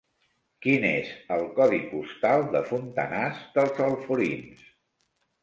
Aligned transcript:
Quin 0.65 0.85
és 0.91 1.11
el 1.35 1.45
codi 1.59 1.79
postal 1.91 2.47
de 2.57 2.63
Fontanars 2.71 3.45
dels 3.59 3.83
Alforins? 3.91 4.67